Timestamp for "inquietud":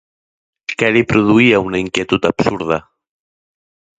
1.83-2.25